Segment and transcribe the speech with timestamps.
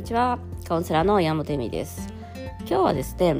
[0.00, 0.38] にちは。
[0.66, 2.10] カウンセラーの山本恵美です。
[2.60, 3.32] 今日はですね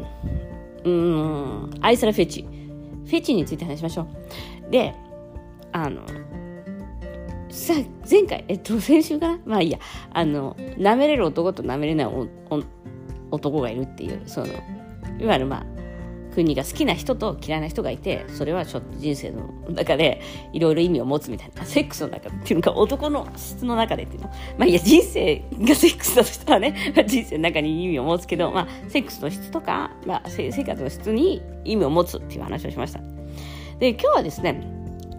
[0.85, 2.43] うーん愛されフェチ。
[2.43, 4.07] フェチについて話しましょ
[4.69, 4.71] う。
[4.71, 4.95] で
[5.73, 6.03] あの
[7.49, 7.73] さ
[8.09, 9.39] 前回えっと先週かな？
[9.47, 9.79] まあいいや。
[10.13, 12.09] あの舐めれる男と舐めれない
[13.31, 14.49] 男がいるっていうその
[15.19, 15.80] いわゆるまあ
[16.35, 20.21] 国が好きな人と嫌いな人がいてそれはちょっと人生の中で
[20.53, 24.29] いろいろ意味を持つみたいなセックスの中っていうのか男の質の中でっていうの。
[24.59, 33.01] まあいや人生が セックスだとしたらね、まあ、人生の中に意味を持つけど、まあ、セックスの質とか、まあ、生活の質に意味を持つっていう話をしました。
[33.79, 34.63] で今日はですね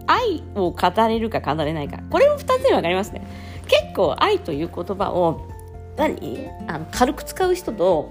[0.06, 1.98] 愛を語れるか語れないか。
[2.10, 3.26] これも2つに分かりますね。
[3.66, 5.48] 結構愛という言葉を
[5.96, 6.48] 何？
[6.68, 8.10] あの軽く使う人と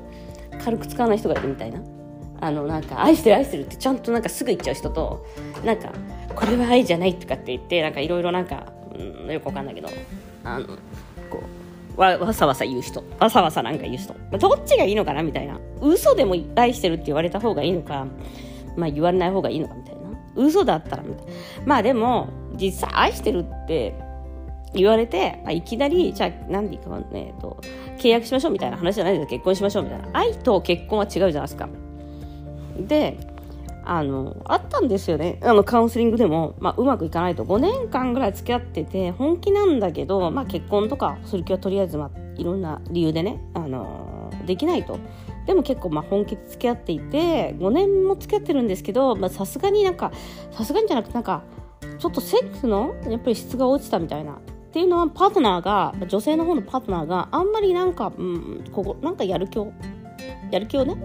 [0.63, 1.81] 軽く使わない人がいるみたいな。
[2.41, 5.25] あのなんか愛してる愛してるってちゃんとなんかすぐ言っちゃう人と
[5.63, 5.91] なんか
[6.35, 9.89] これは愛じゃないとかって言ってなんかいろいろなんか、うん、よくわかんないけど
[10.43, 10.65] あの
[11.29, 11.43] こ
[11.95, 18.07] うわわさわさ言う人わさわさなんか言う人どっちがいいのかなみたいな嘘でも愛してるって言われた方がいいのか
[18.75, 20.01] まあ言われない方がいいのかみたいな
[20.35, 21.31] 嘘だったらみたいな
[21.65, 22.29] まあでも
[22.59, 23.93] 実際愛してるって
[24.73, 27.59] 言われて、まあ、いきなり、じゃあ、なんでいいかね、えっと、
[27.97, 30.07] 契約しましょうみたいな話じゃないです結婚しましょうみたいな。
[30.13, 31.67] 愛と結婚は違うじゃないですか。
[32.87, 33.17] で
[33.83, 35.39] あのあったんですよね。
[35.41, 37.43] あのカウンセリングでも、まあ、うまくいかないと。
[37.43, 44.99] 5年間ぐらい付き合ってて本気なんだけど、まあ、結婚とかする気はとりあえず、まあ、いろんな理由でね、あのできないと。
[45.45, 50.11] でも結構まあ本気で付き合っていて5年も付き合ってるんですけどさすがになんか
[50.51, 51.41] さすがにじゃなくてなんか
[51.97, 54.33] ちょっとセックスのやっぱり質が落ちたみたいな。
[54.33, 59.73] っていうのはパートナーが女性の方のパートナーがあんまりなんか、うん、ここなんかやる気を
[60.49, 60.95] やる気をね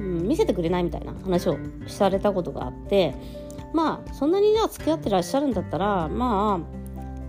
[0.00, 3.14] うん、見せてくれないみたいな話をされたことがあって
[3.74, 6.60] まあそんなにね付き合ってらっしゃるんだったらま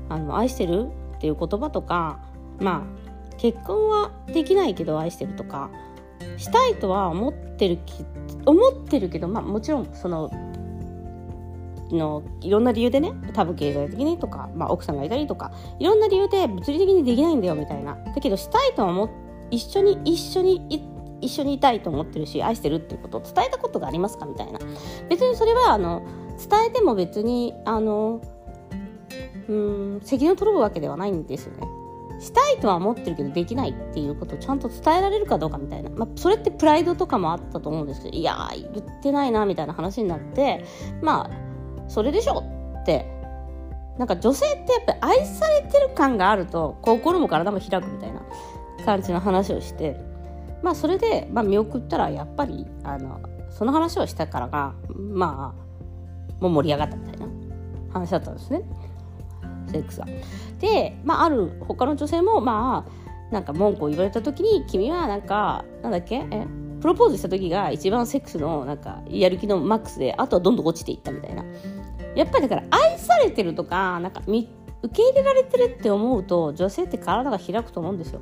[0.10, 2.20] ああの愛してるっていう言葉とか
[2.60, 5.70] まあ結婚はできないけど愛してるとか
[6.38, 7.80] したいとは思ってる
[8.46, 10.32] 思ってるけどまあもちろんその
[11.92, 17.96] のいろんな理由でね多分経済的にとか、まあ、奥さんがいたりとかいろんな理由で物理的にできないんだよみたいな。
[17.96, 19.10] だけどしたいとは思
[19.52, 20.66] 一緒に一緒に
[21.22, 24.26] 一緒にいたいと思ってるし愛してるっていうことを伝えたことがありますか？
[24.26, 24.60] みたいな。
[25.10, 26.06] 別にそれはあの
[26.38, 28.22] 伝えても別にあの
[29.48, 31.68] うん責任を取るわけではないんですよね。
[32.20, 40.64] したいとは思ってるけどできないっていうことをちゃんと伝えられるかどうかみたいな、まあ、それってプライドとかもあったと思うんですけどいや言ってないなみたいな話になって
[41.02, 42.44] まあそれでしょ
[42.82, 43.20] って。
[43.98, 48.22] なんか女性ってやっぱり愛されてる感があると心も体も開くみたいな
[48.84, 50.00] 感じの話をして
[50.64, 57.28] まあそれで、まあ、見送ったらやっぱりあのその話をしたからがまあもう盛り上がったみたいな
[57.92, 58.62] 話だったんですね。
[59.72, 60.08] セックスが。
[60.60, 66.26] で、まあ、ある他の女性もまあなんか文句を言われた時に君はなんかなんだっけ？
[66.32, 66.48] え？
[66.82, 71.44] プロポーズした時が一番セックスのなんかやる気のマックスであとはどんどん落ちていったみたいな。
[72.16, 74.48] やっぱりだから愛されてるとかなんか受
[74.92, 78.20] け入れられてるって思うと女性って体が開くと思うんですよ。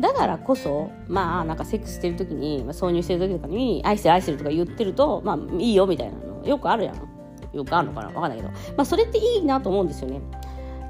[0.00, 7.14] だからこそまあなんかセックスしてる時に、まあ、挿入してる時とかに愛してる愛してるとか言ってるとまあいいよみたいなのよくあるやん。
[7.54, 8.48] よくあるのかな分かんないけど。
[8.48, 10.20] まあそれっていいなと思うんですよね。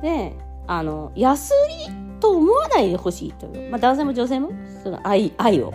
[0.02, 4.50] であの安売りと思わないでほしいという、まあ、男性も女性も
[4.82, 5.72] その愛愛を。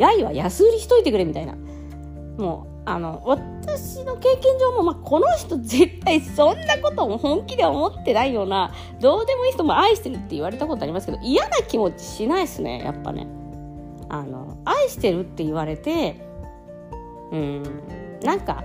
[0.00, 1.54] 愛は安売りしといてくれみたいな。
[2.38, 13.28] もうあの私の経験上も、まあ、この人絶対そんなことを本気で思ってないようなどうでもいい人も愛してるって言われたことありますけど嫌な気持ちしないですねやっぱね。
[14.08, 16.16] あの愛してるって言われて
[17.30, 17.62] うん
[18.22, 18.62] なんか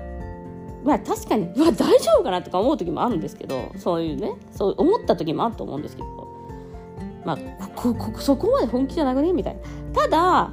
[0.83, 6.07] まあ確かにうわ大丈夫かなとか思う時もあるんですけどそういうねそう思った時もあると思うんですけど
[7.23, 9.31] まあここそこまで本気じゃなくね？
[9.31, 9.61] みたいな。
[9.93, 10.51] ただ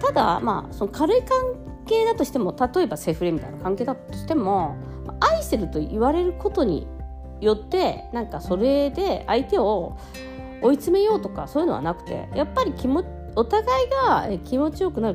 [0.00, 1.38] ただまあその軽い関
[1.86, 4.76] 係だとしても例えばセフレみたいな関係だとしても
[5.20, 6.86] 愛してると言われることに
[7.40, 9.96] よってなんかそれで相手を
[10.62, 13.04] 追い詰めようとかそういうのはなくてやっぱり気も
[13.36, 15.14] お互いが気持ちよくな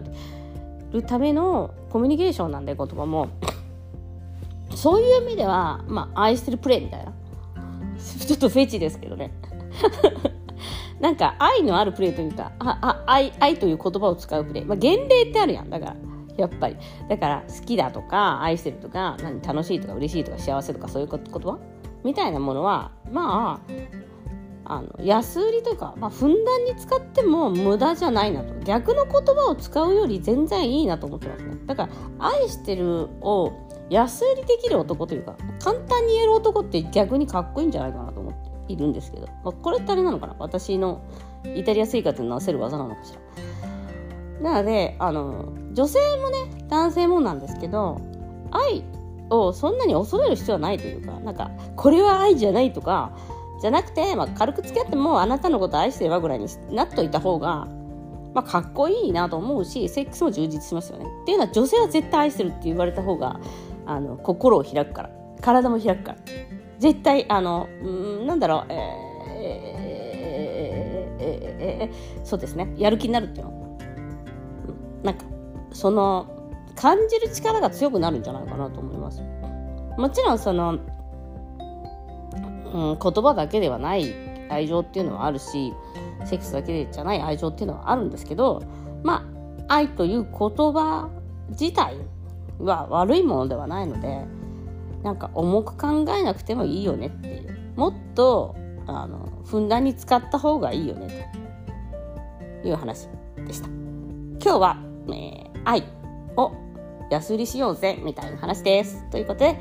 [0.92, 3.30] るためのコミュニケーションなんで言葉も。
[4.76, 7.12] そういう意味では、まあ、愛してるプレイみたいな。
[8.00, 9.32] ちょっとフェチですけどね。
[11.00, 15.70] なんか愛のあるプレイというかああ愛愛という言葉を使うプレイ、まあ、言例ってあるやん。
[15.70, 15.96] だから
[16.42, 16.78] やっぱり。
[17.08, 21.58] だから好きだとか愛してるとか何楽しいとか嬉しいとか幸せとかそういう言葉
[22.04, 23.62] みたいなものはま
[24.66, 28.54] ああの安売りとか、まあ、ふんだんに使っても無駄じゃないなと。
[28.64, 31.58] 逆の言葉を使うより全然いいなと思ってますね。
[31.66, 31.90] だから
[32.20, 33.52] 愛してるを
[33.90, 38.34] 安売りできる男というか簡単に言える男って逆にかっこいいんじゃないかなと思っ
[38.68, 40.36] ているんですけど、まあ、これってあれなのかな？
[40.40, 41.02] 私の
[41.56, 43.20] イタリア生活になせる技なのかしら。
[44.42, 48.02] なのであの女性もね男性もなんですけど
[48.52, 48.84] 愛
[49.30, 53.16] をそんなに恐れる必要はないというかなんかこれは愛じゃないとか
[53.62, 57.68] じゃなくて、まあ、軽く付き合ってもあなたのこと愛してればぐらいになっといた方が、
[58.34, 61.06] まあ、かっこいいなと思うしセックスも充実しますよね。
[61.06, 63.40] っていうのは女性は絶対愛してるって言われた方が
[63.86, 65.12] あの心を開くから
[65.42, 66.18] 体も開くから。
[66.80, 67.88] 絶対あのう
[68.24, 68.78] んなんだろうえー、
[70.40, 73.61] えー、えー、えー、そうですねやる気になるっていうの、
[75.04, 75.26] なんか
[75.72, 76.28] その
[76.76, 79.22] 感じる力が強くなるんじゃないかなと思います。
[79.98, 80.80] もちろんその、
[82.74, 84.14] うん、言葉だけではない
[84.50, 85.74] 愛情っていうのはあるし
[86.26, 88.64] セックスだけじゃない愛情っていうのはあるんですけど
[89.04, 89.26] ま
[89.68, 91.10] あ愛という言葉
[91.50, 91.96] 自体
[92.60, 94.26] は悪いものではないので
[95.04, 97.62] なんか重く考えなくてもいいよねっていう。
[97.76, 98.56] もっと
[98.88, 101.32] あのふんだんに使った方がいいよね
[102.62, 103.08] という話
[103.46, 103.68] でした。
[104.44, 105.84] 今日は、えー、愛
[106.38, 106.52] を
[107.10, 109.10] 安売りしようぜみたいな話です。
[109.10, 109.60] ということで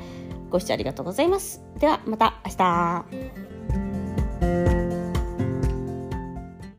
[0.49, 1.63] ご視聴ありがとうございます。
[1.79, 3.05] ではまた明日。